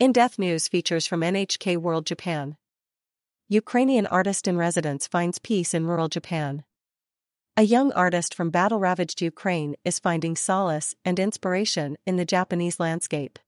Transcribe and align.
In 0.00 0.12
Depth 0.12 0.38
News 0.38 0.66
features 0.66 1.06
from 1.06 1.20
NHK 1.20 1.76
World 1.76 2.06
Japan. 2.06 2.56
Ukrainian 3.50 4.06
artist 4.06 4.48
in 4.48 4.56
residence 4.56 5.06
finds 5.06 5.38
peace 5.38 5.74
in 5.74 5.86
rural 5.86 6.08
Japan. 6.08 6.64
A 7.54 7.64
young 7.64 7.92
artist 7.92 8.34
from 8.34 8.48
battle 8.48 8.78
ravaged 8.78 9.20
Ukraine 9.20 9.76
is 9.84 9.98
finding 9.98 10.36
solace 10.36 10.94
and 11.04 11.18
inspiration 11.18 11.98
in 12.06 12.16
the 12.16 12.24
Japanese 12.24 12.80
landscape. 12.80 13.38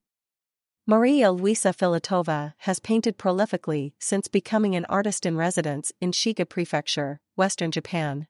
Mariia 0.87 1.29
Luiza 1.29 1.75
Filatova 1.75 2.53
has 2.59 2.81
painted 2.81 3.17
prolifically 3.17 3.95
since 3.99 4.29
becoming 4.29 4.77
an 4.77 4.85
artist 4.91 5.25
in 5.25 5.39
residence 5.39 5.91
in 6.03 6.13
Shiga 6.13 6.47
Prefecture, 6.47 7.19
western 7.35 7.71
Japan. 7.71 8.27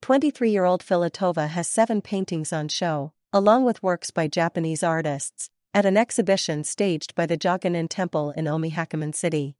23 0.00 0.48
year 0.48 0.64
old 0.64 0.82
Filatova 0.82 1.48
has 1.48 1.68
seven 1.68 2.00
paintings 2.00 2.50
on 2.50 2.68
show, 2.68 3.12
along 3.30 3.66
with 3.66 3.82
works 3.82 4.10
by 4.10 4.26
Japanese 4.26 4.82
artists, 4.82 5.50
at 5.76 5.84
an 5.84 5.98
exhibition 5.98 6.64
staged 6.64 7.14
by 7.14 7.26
the 7.26 7.36
Joganin 7.36 7.86
Temple 7.86 8.30
in 8.30 8.48
Omi 8.48 8.74
City. 9.12 9.56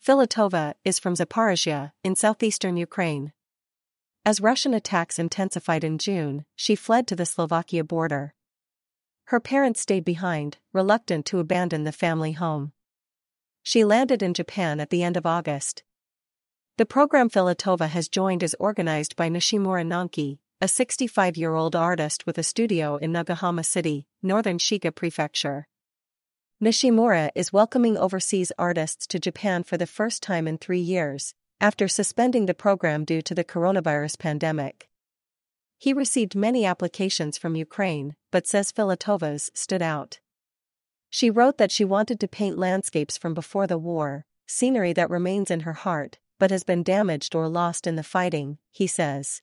Filatova 0.00 0.74
is 0.84 1.00
from 1.00 1.14
Zaporizhia, 1.14 1.90
in 2.04 2.14
southeastern 2.14 2.76
Ukraine. 2.76 3.32
As 4.24 4.40
Russian 4.40 4.72
attacks 4.72 5.18
intensified 5.18 5.82
in 5.82 5.98
June, 5.98 6.44
she 6.54 6.76
fled 6.76 7.08
to 7.08 7.16
the 7.16 7.26
Slovakia 7.26 7.82
border. 7.82 8.34
Her 9.24 9.40
parents 9.40 9.80
stayed 9.80 10.04
behind, 10.04 10.58
reluctant 10.72 11.26
to 11.26 11.40
abandon 11.40 11.82
the 11.82 11.90
family 11.90 12.30
home. 12.30 12.70
She 13.64 13.84
landed 13.84 14.22
in 14.22 14.32
Japan 14.32 14.78
at 14.78 14.90
the 14.90 15.02
end 15.02 15.16
of 15.16 15.26
August. 15.26 15.82
The 16.76 16.86
program 16.86 17.30
Filatova 17.30 17.88
has 17.88 18.08
joined 18.08 18.44
is 18.44 18.54
organized 18.60 19.16
by 19.16 19.28
Nishimura 19.28 19.84
Nanki, 19.84 20.38
a 20.58 20.68
65 20.68 21.36
year 21.36 21.54
old 21.54 21.76
artist 21.76 22.24
with 22.24 22.38
a 22.38 22.42
studio 22.42 22.96
in 22.96 23.12
Nagahama 23.12 23.62
City, 23.62 24.06
northern 24.22 24.56
Shiga 24.56 24.94
Prefecture. 24.94 25.68
Nishimura 26.64 27.28
is 27.34 27.52
welcoming 27.52 27.98
overseas 27.98 28.52
artists 28.58 29.06
to 29.08 29.18
Japan 29.18 29.62
for 29.62 29.76
the 29.76 29.86
first 29.86 30.22
time 30.22 30.48
in 30.48 30.56
three 30.56 30.80
years, 30.80 31.34
after 31.60 31.86
suspending 31.86 32.46
the 32.46 32.54
program 32.54 33.04
due 33.04 33.20
to 33.20 33.34
the 33.34 33.44
coronavirus 33.44 34.18
pandemic. 34.18 34.88
He 35.76 35.92
received 35.92 36.34
many 36.34 36.64
applications 36.64 37.36
from 37.36 37.54
Ukraine, 37.54 38.16
but 38.30 38.46
says 38.46 38.72
Filatova's 38.72 39.50
stood 39.52 39.82
out. 39.82 40.20
She 41.10 41.28
wrote 41.28 41.58
that 41.58 41.70
she 41.70 41.84
wanted 41.84 42.18
to 42.20 42.28
paint 42.28 42.56
landscapes 42.56 43.18
from 43.18 43.34
before 43.34 43.66
the 43.66 43.76
war, 43.76 44.24
scenery 44.46 44.94
that 44.94 45.10
remains 45.10 45.50
in 45.50 45.60
her 45.60 45.74
heart, 45.74 46.18
but 46.38 46.50
has 46.50 46.64
been 46.64 46.82
damaged 46.82 47.34
or 47.34 47.46
lost 47.46 47.86
in 47.86 47.96
the 47.96 48.02
fighting, 48.02 48.56
he 48.72 48.86
says. 48.86 49.42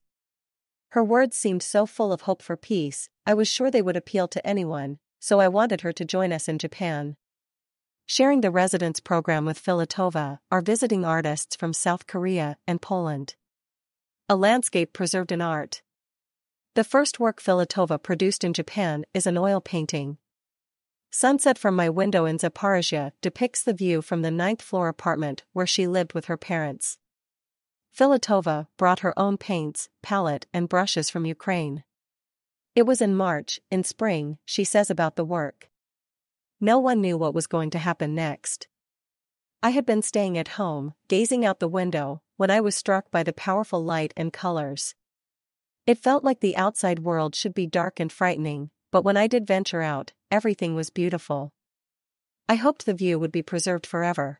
Her 0.94 1.04
words 1.04 1.36
seemed 1.36 1.64
so 1.64 1.88
full 1.88 2.14
of 2.14 2.22
hope 2.22 2.44
for 2.44 2.56
peace, 2.56 3.10
I 3.26 3.34
was 3.34 3.48
sure 3.48 3.72
they 3.72 3.82
would 3.82 3.98
appeal 3.98 4.28
to 4.28 4.46
anyone, 4.46 5.00
so 5.20 5.40
I 5.40 5.48
wanted 5.48 5.82
her 5.82 5.92
to 5.92 6.06
join 6.06 6.32
us 6.32 6.48
in 6.48 6.60
Japan. 6.60 7.18
Sharing 8.06 8.42
the 8.42 8.52
residence 8.52 9.00
program 9.00 9.44
with 9.44 9.60
Filatova 9.60 10.38
are 10.52 10.62
visiting 10.62 11.04
artists 11.04 11.56
from 11.56 11.74
South 11.74 12.06
Korea 12.06 12.58
and 12.68 12.80
Poland. 12.80 13.34
A 14.30 14.36
landscape 14.36 14.94
preserved 14.94 15.32
in 15.32 15.42
art. 15.42 15.82
The 16.76 16.84
first 16.84 17.20
work 17.20 17.42
Filatova 17.42 17.98
produced 17.98 18.44
in 18.44 18.54
Japan 18.54 19.04
is 19.16 19.26
an 19.26 19.36
oil 19.36 19.62
painting. 19.62 20.20
Sunset 21.10 21.58
from 21.58 21.76
my 21.76 21.90
window 21.90 22.26
in 22.26 22.38
Zaporizhia 22.38 23.14
depicts 23.20 23.64
the 23.64 23.74
view 23.74 24.04
from 24.04 24.22
the 24.22 24.30
ninth 24.30 24.62
floor 24.62 24.90
apartment 24.90 25.44
where 25.54 25.66
she 25.66 25.88
lived 25.88 26.14
with 26.14 26.26
her 26.26 26.38
parents. 26.38 27.00
Filatova 27.98 28.68
brought 28.76 29.02
her 29.02 29.18
own 29.20 29.38
paints, 29.38 29.90
palette, 30.02 30.48
and 30.52 30.68
brushes 30.68 31.10
from 31.12 31.28
Ukraine. 31.28 31.84
It 32.76 32.88
was 32.88 33.02
in 33.02 33.16
March, 33.16 33.60
in 33.70 33.84
spring, 33.84 34.40
she 34.46 34.64
says 34.64 34.90
about 34.90 35.16
the 35.16 35.24
work. 35.24 35.70
No 36.60 36.80
one 36.80 37.02
knew 37.02 37.18
what 37.18 37.36
was 37.36 37.46
going 37.46 37.70
to 37.72 37.78
happen 37.78 38.16
next. 38.16 38.68
I 39.62 39.70
had 39.70 39.86
been 39.86 40.02
staying 40.02 40.38
at 40.40 40.60
home, 40.60 40.94
gazing 41.08 41.46
out 41.46 41.60
the 41.60 41.68
window, 41.68 42.22
when 42.36 42.50
I 42.50 42.62
was 42.62 42.76
struck 42.76 43.12
by 43.12 43.22
the 43.22 43.32
powerful 43.32 43.84
light 43.84 44.12
and 44.18 44.34
colors. 44.34 44.96
It 45.86 46.00
felt 46.00 46.24
like 46.24 46.40
the 46.40 46.58
outside 46.58 47.00
world 47.00 47.36
should 47.36 47.54
be 47.54 47.68
dark 47.68 48.00
and 48.00 48.12
frightening, 48.12 48.72
but 48.92 49.04
when 49.04 49.18
I 49.18 49.28
did 49.28 49.46
venture 49.46 49.82
out, 49.82 50.14
everything 50.32 50.74
was 50.74 50.90
beautiful. 50.90 51.54
I 52.50 52.56
hoped 52.56 52.86
the 52.86 52.94
view 52.94 53.20
would 53.20 53.32
be 53.32 53.44
preserved 53.44 53.86
forever. 53.86 54.40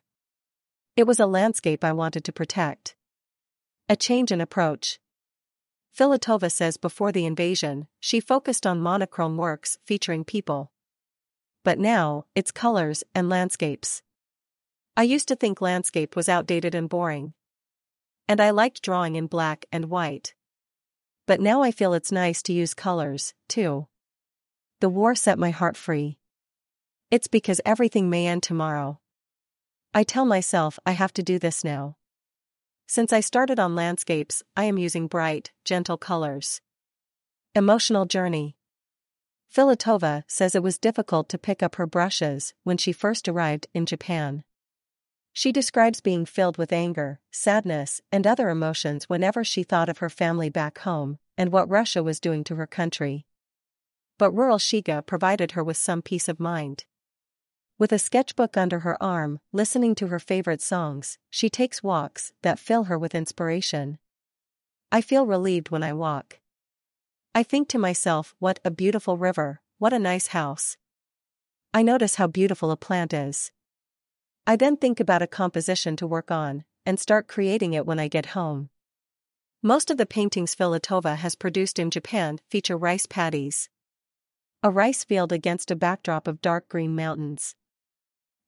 It 0.96 1.06
was 1.06 1.20
a 1.20 1.26
landscape 1.26 1.84
I 1.84 1.92
wanted 1.92 2.24
to 2.24 2.32
protect. 2.32 2.96
A 3.86 3.96
change 3.96 4.32
in 4.32 4.40
approach. 4.40 4.98
Filatova 5.94 6.50
says 6.50 6.78
before 6.78 7.12
the 7.12 7.26
invasion, 7.26 7.86
she 8.00 8.18
focused 8.18 8.66
on 8.66 8.80
monochrome 8.80 9.36
works 9.36 9.76
featuring 9.84 10.24
people. 10.24 10.72
But 11.64 11.78
now, 11.78 12.24
it's 12.34 12.50
colors 12.50 13.04
and 13.14 13.28
landscapes. 13.28 14.00
I 14.96 15.02
used 15.02 15.28
to 15.28 15.36
think 15.36 15.60
landscape 15.60 16.16
was 16.16 16.30
outdated 16.30 16.74
and 16.74 16.88
boring. 16.88 17.34
And 18.26 18.40
I 18.40 18.50
liked 18.50 18.80
drawing 18.80 19.16
in 19.16 19.26
black 19.26 19.66
and 19.70 19.90
white. 19.90 20.34
But 21.26 21.42
now 21.42 21.62
I 21.62 21.70
feel 21.70 21.92
it's 21.92 22.10
nice 22.10 22.42
to 22.44 22.54
use 22.54 22.72
colors, 22.72 23.34
too. 23.48 23.88
The 24.80 24.88
war 24.88 25.14
set 25.14 25.38
my 25.38 25.50
heart 25.50 25.76
free. 25.76 26.16
It's 27.10 27.28
because 27.28 27.60
everything 27.66 28.08
may 28.08 28.26
end 28.26 28.42
tomorrow. 28.42 29.00
I 29.92 30.04
tell 30.04 30.24
myself 30.24 30.78
I 30.86 30.92
have 30.92 31.12
to 31.14 31.22
do 31.22 31.38
this 31.38 31.62
now. 31.62 31.96
Since 32.96 33.12
I 33.12 33.18
started 33.18 33.58
on 33.58 33.74
landscapes, 33.74 34.44
I 34.56 34.66
am 34.66 34.78
using 34.78 35.08
bright, 35.08 35.50
gentle 35.64 35.96
colors. 35.96 36.60
Emotional 37.52 38.06
journey. 38.06 38.54
Filatova 39.52 40.22
says 40.28 40.54
it 40.54 40.62
was 40.62 40.78
difficult 40.78 41.28
to 41.30 41.36
pick 41.36 41.60
up 41.60 41.74
her 41.74 41.88
brushes 41.88 42.54
when 42.62 42.76
she 42.76 42.92
first 42.92 43.28
arrived 43.28 43.66
in 43.74 43.84
Japan. 43.84 44.44
She 45.32 45.50
describes 45.50 46.00
being 46.00 46.24
filled 46.24 46.56
with 46.56 46.72
anger, 46.72 47.18
sadness, 47.32 48.00
and 48.12 48.28
other 48.28 48.48
emotions 48.48 49.08
whenever 49.08 49.42
she 49.42 49.64
thought 49.64 49.88
of 49.88 49.98
her 49.98 50.08
family 50.08 50.48
back 50.48 50.78
home 50.78 51.18
and 51.36 51.50
what 51.50 51.68
Russia 51.68 52.00
was 52.00 52.20
doing 52.20 52.44
to 52.44 52.54
her 52.54 52.68
country. 52.68 53.26
But 54.18 54.30
rural 54.30 54.58
Shiga 54.58 55.04
provided 55.04 55.50
her 55.58 55.64
with 55.64 55.76
some 55.76 56.00
peace 56.00 56.28
of 56.28 56.38
mind. 56.38 56.84
With 57.76 57.90
a 57.90 57.98
sketchbook 57.98 58.56
under 58.56 58.80
her 58.80 59.02
arm, 59.02 59.40
listening 59.52 59.96
to 59.96 60.06
her 60.06 60.20
favorite 60.20 60.62
songs, 60.62 61.18
she 61.28 61.50
takes 61.50 61.82
walks 61.82 62.32
that 62.42 62.60
fill 62.60 62.84
her 62.84 62.96
with 62.96 63.16
inspiration. 63.16 63.98
I 64.92 65.00
feel 65.00 65.26
relieved 65.26 65.70
when 65.70 65.82
I 65.82 65.92
walk. 65.92 66.38
I 67.34 67.42
think 67.42 67.68
to 67.70 67.78
myself, 67.78 68.36
what 68.38 68.60
a 68.64 68.70
beautiful 68.70 69.16
river, 69.18 69.60
what 69.78 69.92
a 69.92 69.98
nice 69.98 70.28
house. 70.28 70.76
I 71.72 71.82
notice 71.82 72.14
how 72.14 72.28
beautiful 72.28 72.70
a 72.70 72.76
plant 72.76 73.12
is. 73.12 73.50
I 74.46 74.54
then 74.54 74.76
think 74.76 75.00
about 75.00 75.22
a 75.22 75.26
composition 75.26 75.96
to 75.96 76.06
work 76.06 76.30
on, 76.30 76.64
and 76.86 77.00
start 77.00 77.26
creating 77.26 77.72
it 77.72 77.86
when 77.86 77.98
I 77.98 78.06
get 78.06 78.26
home. 78.26 78.70
Most 79.62 79.90
of 79.90 79.96
the 79.96 80.06
paintings 80.06 80.54
Filatova 80.54 81.16
has 81.16 81.34
produced 81.34 81.80
in 81.80 81.90
Japan 81.90 82.38
feature 82.48 82.76
rice 82.76 83.06
paddies. 83.06 83.68
A 84.62 84.70
rice 84.70 85.02
field 85.02 85.32
against 85.32 85.72
a 85.72 85.76
backdrop 85.76 86.28
of 86.28 86.40
dark 86.40 86.68
green 86.68 86.94
mountains. 86.94 87.56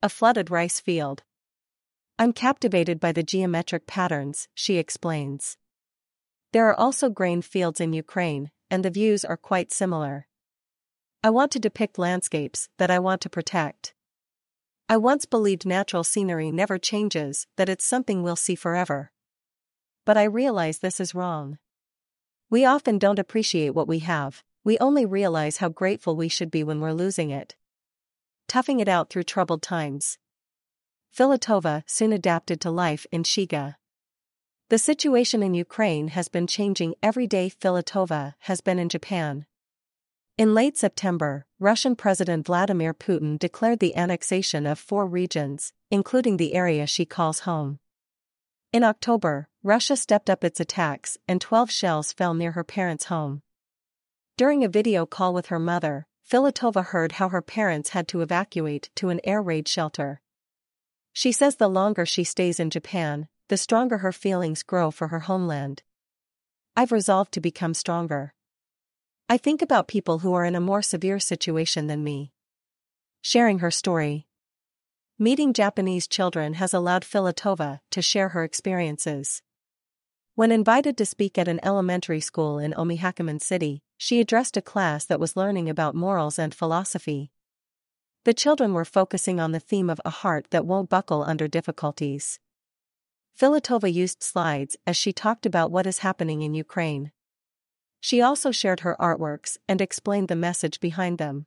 A 0.03 0.11
flooded 0.11 0.51
rice 0.51 0.79
field. 0.79 1.23
I'm 2.19 2.35
captivated 2.35 3.01
by 3.01 3.13
the 3.13 3.23
geometric 3.23 3.87
patterns, 3.87 4.47
she 4.55 4.77
explains. 4.77 5.57
There 6.53 6.69
are 6.69 6.79
also 6.79 7.09
grain 7.09 7.41
fields 7.41 7.81
in 7.81 7.95
Ukraine, 7.95 8.51
and 8.71 8.85
the 8.85 8.91
views 8.91 9.25
are 9.25 9.39
quite 9.39 9.73
similar. 9.73 10.27
I 11.25 11.31
want 11.31 11.51
to 11.53 11.59
depict 11.59 11.99
landscapes 11.99 12.69
that 12.77 12.91
I 12.91 12.99
want 12.99 13.23
to 13.23 13.31
protect. 13.31 13.95
I 14.87 14.99
once 14.99 15.25
believed 15.25 15.65
natural 15.65 16.05
scenery 16.05 16.53
never 16.53 16.77
changes, 16.77 17.47
that 17.57 17.71
it's 17.71 17.85
something 17.85 18.23
we'll 18.23 18.37
see 18.37 18.55
forever. 18.55 19.11
But 20.05 20.19
I 20.19 20.25
realize 20.25 20.79
this 20.79 21.01
is 21.01 21.15
wrong. 21.15 21.59
We 22.51 22.67
often 22.67 22.99
don't 22.99 23.19
appreciate 23.19 23.71
what 23.71 23.89
we 23.89 24.01
have, 24.01 24.45
we 24.63 24.77
only 24.79 25.07
realize 25.07 25.57
how 25.57 25.71
grateful 25.71 26.17
we 26.17 26.29
should 26.29 26.51
be 26.51 26.63
when 26.63 26.81
we're 26.81 26.93
losing 26.93 27.31
it 27.31 27.57
toughing 28.57 28.81
it 28.81 28.89
out 28.89 29.11
through 29.11 29.23
troubled 29.23 29.61
times. 29.61 30.17
Filatova 31.15 31.83
soon 31.87 32.11
adapted 32.11 32.59
to 32.59 32.71
life 32.71 33.07
in 33.13 33.23
Shiga. 33.23 33.75
The 34.71 34.79
situation 34.79 35.43
in 35.43 35.53
Ukraine 35.53 36.09
has 36.09 36.29
been 36.29 36.47
changing 36.47 36.95
every 37.03 37.27
day 37.27 37.51
Filatova 37.51 38.33
has 38.49 38.63
been 38.63 38.79
in 38.79 38.89
Japan. 38.89 39.45
In 40.39 40.55
late 40.55 40.79
September, 40.79 41.45
Russian 41.61 41.97
President 41.97 42.47
Vladimir 42.47 42.95
Putin 42.95 43.39
declared 43.39 43.79
the 43.79 43.95
annexation 43.95 44.65
of 44.65 44.79
four 44.79 45.07
regions, 45.07 45.75
including 45.91 46.39
the 46.39 46.55
area 46.55 46.87
she 46.87 47.05
calls 47.05 47.41
home. 47.41 47.79
In 48.73 48.83
October, 48.83 49.51
Russia 49.63 49.99
stepped 49.99 50.31
up 50.31 50.43
its 50.43 50.61
attacks 50.61 51.19
and 51.29 51.43
12 51.43 51.71
shells 51.71 52.11
fell 52.11 52.33
near 52.33 52.53
her 52.53 52.65
parents' 52.65 53.13
home. 53.13 53.43
During 54.39 54.65
a 54.65 54.69
video 54.79 55.05
call 55.05 55.35
with 55.35 55.49
her 55.49 55.59
mother, 55.59 56.07
Filatova 56.29 56.87
heard 56.87 57.13
how 57.13 57.29
her 57.29 57.43
parents 57.43 57.91
had 57.91 58.09
to 58.09 58.21
evacuate 58.21 58.91
to 58.97 59.11
an 59.11 59.21
air 59.23 59.41
raid 59.41 59.69
shelter. 59.69 60.21
She 61.13 61.31
says 61.31 61.57
the 61.57 61.69
longer 61.69 62.05
she 62.05 62.25
stays 62.25 62.59
in 62.59 62.69
Japan, 62.69 63.29
the 63.49 63.57
stronger 63.57 63.99
her 63.99 64.11
feelings 64.11 64.65
grow 64.65 64.91
for 64.91 65.09
her 65.09 65.21
homeland. 65.21 65.85
I've 66.77 66.91
resolved 66.91 67.33
to 67.33 67.41
become 67.41 67.75
stronger. 67.75 68.35
I 69.29 69.39
think 69.39 69.63
about 69.63 69.87
people 69.87 70.19
who 70.19 70.35
are 70.35 70.45
in 70.45 70.57
a 70.57 70.61
more 70.61 70.83
severe 70.83 71.21
situation 71.21 71.87
than 71.87 72.03
me. 72.03 72.33
Sharing 73.23 73.61
her 73.61 73.71
story. 73.71 74.27
Meeting 75.19 75.53
Japanese 75.53 76.09
children 76.09 76.55
has 76.55 76.75
allowed 76.75 77.03
Filatova 77.03 77.81
to 77.91 78.03
share 78.03 78.31
her 78.31 78.43
experiences. 78.43 79.43
When 80.37 80.53
invited 80.53 80.99
to 80.99 81.07
speak 81.07 81.39
at 81.39 81.49
an 81.49 81.61
elementary 81.65 82.21
school 82.21 82.59
in 82.59 82.75
Omihachiman 82.75 83.41
City, 83.41 83.83
she 83.97 84.21
addressed 84.21 84.59
a 84.59 84.61
class 84.61 85.07
that 85.07 85.19
was 85.19 85.35
learning 85.35 85.71
about 85.71 85.95
morals 85.95 86.39
and 86.39 86.55
philosophy. 86.55 87.31
The 88.25 88.35
children 88.35 88.75
were 88.75 88.85
focusing 88.85 89.41
on 89.41 89.53
the 89.53 89.61
theme 89.61 89.89
of 89.89 89.99
a 90.05 90.11
heart 90.11 90.49
that 90.51 90.67
won't 90.67 90.91
buckle 90.91 91.23
under 91.23 91.49
difficulties. 91.49 92.39
Filatova 93.35 93.91
used 93.91 94.23
slides 94.23 94.77
as 94.87 94.95
she 94.95 95.11
talked 95.11 95.47
about 95.47 95.71
what 95.71 95.87
is 95.87 96.01
happening 96.01 96.43
in 96.43 96.53
Ukraine. 96.53 97.13
She 97.99 98.21
also 98.21 98.51
shared 98.51 98.81
her 98.81 98.95
artworks 99.01 99.57
and 99.67 99.81
explained 99.81 100.29
the 100.29 100.37
message 100.37 100.81
behind 100.81 101.17
them. 101.17 101.47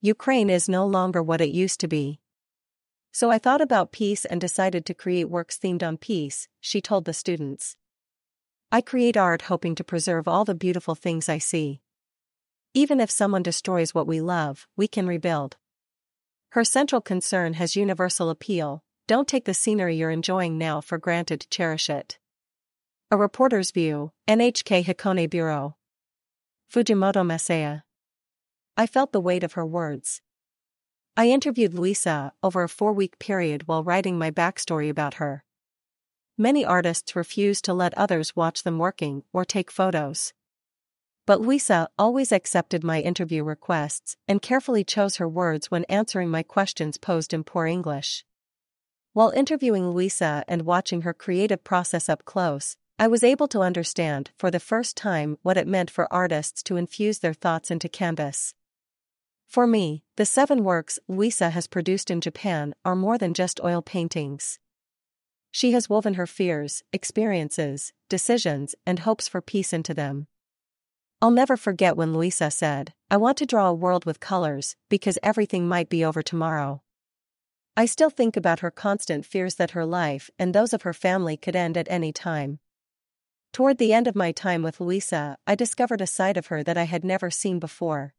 Ukraine 0.00 0.50
is 0.50 0.68
no 0.68 0.86
longer 0.86 1.20
what 1.20 1.40
it 1.40 1.50
used 1.50 1.80
to 1.80 1.88
be. 1.88 2.20
So 3.10 3.32
I 3.32 3.38
thought 3.38 3.60
about 3.60 3.90
peace 3.90 4.24
and 4.24 4.40
decided 4.40 4.86
to 4.86 4.94
create 4.94 5.28
works 5.28 5.58
themed 5.58 5.82
on 5.82 5.96
peace, 5.96 6.46
she 6.60 6.80
told 6.80 7.04
the 7.04 7.12
students. 7.12 7.74
I 8.70 8.80
create 8.80 9.16
art 9.16 9.42
hoping 9.42 9.74
to 9.76 9.84
preserve 9.84 10.28
all 10.28 10.44
the 10.44 10.54
beautiful 10.54 10.94
things 10.94 11.28
I 11.28 11.38
see. 11.38 11.80
Even 12.74 13.00
if 13.00 13.10
someone 13.10 13.42
destroys 13.42 13.94
what 13.94 14.06
we 14.06 14.20
love, 14.20 14.66
we 14.76 14.86
can 14.86 15.06
rebuild. 15.06 15.56
Her 16.50 16.64
central 16.64 17.00
concern 17.00 17.54
has 17.54 17.76
universal 17.76 18.28
appeal 18.30 18.82
don't 19.08 19.26
take 19.26 19.46
the 19.46 19.54
scenery 19.54 19.96
you're 19.96 20.10
enjoying 20.10 20.58
now 20.58 20.82
for 20.82 20.98
granted, 20.98 21.46
cherish 21.48 21.88
it. 21.88 22.18
A 23.10 23.16
reporter's 23.16 23.70
view, 23.70 24.12
NHK 24.28 24.84
Hikone 24.84 25.30
Bureau. 25.30 25.76
Fujimoto 26.70 27.24
Masaya. 27.24 27.84
I 28.76 28.86
felt 28.86 29.12
the 29.12 29.20
weight 29.20 29.42
of 29.42 29.54
her 29.54 29.64
words. 29.64 30.20
I 31.16 31.30
interviewed 31.30 31.72
Luiza 31.72 32.32
over 32.42 32.62
a 32.62 32.68
four 32.68 32.92
week 32.92 33.18
period 33.18 33.66
while 33.66 33.82
writing 33.82 34.18
my 34.18 34.30
backstory 34.30 34.90
about 34.90 35.14
her. 35.14 35.42
Many 36.40 36.64
artists 36.64 37.16
refuse 37.16 37.60
to 37.62 37.74
let 37.74 37.98
others 37.98 38.36
watch 38.36 38.62
them 38.62 38.78
working 38.78 39.24
or 39.32 39.44
take 39.44 39.72
photos. 39.72 40.32
But 41.26 41.40
Luiza 41.40 41.88
always 41.98 42.30
accepted 42.30 42.84
my 42.84 43.00
interview 43.00 43.42
requests 43.42 44.16
and 44.28 44.40
carefully 44.40 44.84
chose 44.84 45.16
her 45.16 45.28
words 45.28 45.68
when 45.68 45.82
answering 45.86 46.30
my 46.30 46.44
questions 46.44 46.96
posed 46.96 47.34
in 47.34 47.42
poor 47.42 47.66
English. 47.66 48.24
While 49.14 49.30
interviewing 49.30 49.92
Luiza 49.92 50.44
and 50.46 50.62
watching 50.62 51.00
her 51.00 51.12
creative 51.12 51.64
process 51.64 52.08
up 52.08 52.24
close, 52.24 52.76
I 53.00 53.08
was 53.08 53.24
able 53.24 53.48
to 53.48 53.62
understand 53.62 54.30
for 54.38 54.48
the 54.48 54.60
first 54.60 54.96
time 54.96 55.38
what 55.42 55.56
it 55.56 55.66
meant 55.66 55.90
for 55.90 56.12
artists 56.12 56.62
to 56.62 56.76
infuse 56.76 57.18
their 57.18 57.34
thoughts 57.34 57.68
into 57.68 57.88
canvas. 57.88 58.54
For 59.48 59.66
me, 59.66 60.04
the 60.14 60.24
seven 60.24 60.62
works 60.62 61.00
Luiza 61.10 61.50
has 61.50 61.66
produced 61.66 62.12
in 62.12 62.20
Japan 62.20 62.76
are 62.84 62.94
more 62.94 63.18
than 63.18 63.34
just 63.34 63.60
oil 63.64 63.82
paintings. 63.82 64.60
She 65.58 65.72
has 65.72 65.90
woven 65.90 66.14
her 66.14 66.28
fears, 66.28 66.84
experiences, 66.92 67.92
decisions, 68.08 68.76
and 68.86 69.00
hopes 69.00 69.26
for 69.26 69.40
peace 69.40 69.72
into 69.72 69.92
them. 69.92 70.28
I'll 71.20 71.32
never 71.32 71.56
forget 71.56 71.96
when 71.96 72.12
Luiza 72.12 72.52
said, 72.52 72.94
I 73.10 73.16
want 73.16 73.38
to 73.38 73.44
draw 73.44 73.66
a 73.68 73.74
world 73.74 74.04
with 74.04 74.20
colors, 74.20 74.76
because 74.88 75.18
everything 75.20 75.66
might 75.66 75.88
be 75.88 76.04
over 76.04 76.22
tomorrow. 76.22 76.82
I 77.76 77.86
still 77.86 78.08
think 78.08 78.36
about 78.36 78.60
her 78.60 78.70
constant 78.70 79.26
fears 79.26 79.56
that 79.56 79.72
her 79.72 79.84
life 79.84 80.30
and 80.38 80.54
those 80.54 80.72
of 80.72 80.82
her 80.82 80.92
family 80.92 81.36
could 81.36 81.56
end 81.56 81.76
at 81.76 81.90
any 81.90 82.12
time. 82.12 82.60
Toward 83.52 83.78
the 83.78 83.92
end 83.92 84.06
of 84.06 84.14
my 84.14 84.30
time 84.30 84.62
with 84.62 84.78
Luiza, 84.78 85.38
I 85.44 85.56
discovered 85.56 86.00
a 86.00 86.06
side 86.06 86.36
of 86.36 86.46
her 86.46 86.62
that 86.62 86.78
I 86.78 86.84
had 86.84 87.02
never 87.02 87.32
seen 87.32 87.58
before. 87.58 88.14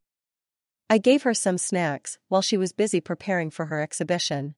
I 0.90 0.98
gave 0.98 1.24
her 1.24 1.34
some 1.34 1.58
snacks 1.58 2.18
while 2.28 2.42
she 2.42 2.58
was 2.58 2.74
busy 2.74 3.00
preparing 3.00 3.50
for 3.50 3.68
her 3.68 3.80
exhibition. 3.80 4.56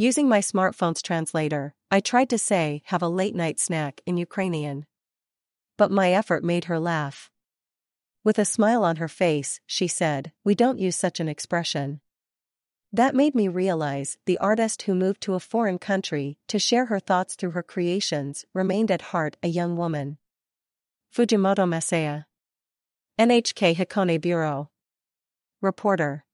Using 0.00 0.28
my 0.28 0.38
smartphone's 0.38 1.02
translator, 1.02 1.74
I 1.90 1.98
tried 1.98 2.30
to 2.30 2.38
say 2.38 2.82
have 2.84 3.02
a 3.02 3.08
late 3.08 3.34
night 3.34 3.58
snack 3.58 4.00
in 4.06 4.16
Ukrainian. 4.16 4.86
But 5.76 5.90
my 5.90 6.12
effort 6.12 6.44
made 6.44 6.66
her 6.66 6.78
laugh. 6.78 7.32
With 8.22 8.38
a 8.38 8.44
smile 8.44 8.84
on 8.84 8.98
her 9.02 9.08
face, 9.08 9.58
she 9.66 9.88
said, 9.88 10.30
We 10.44 10.54
don't 10.54 10.78
use 10.78 10.94
such 10.94 11.18
an 11.18 11.28
expression. 11.28 12.00
That 12.92 13.16
made 13.16 13.34
me 13.34 13.48
realize 13.48 14.18
the 14.24 14.38
artist 14.38 14.82
who 14.82 14.94
moved 14.94 15.20
to 15.22 15.34
a 15.34 15.40
foreign 15.40 15.80
country 15.80 16.38
to 16.46 16.60
share 16.60 16.84
her 16.84 17.00
thoughts 17.00 17.34
through 17.34 17.50
her 17.50 17.64
creations 17.64 18.44
remained 18.54 18.92
at 18.92 19.10
heart 19.10 19.36
a 19.42 19.48
young 19.48 19.76
woman. 19.76 20.18
Fujimoto 21.12 21.66
Masaya. 21.66 22.26
NHK 23.18 23.74
Hikone 23.74 24.20
Bureau. 24.20 24.70
Reporter 25.60 26.24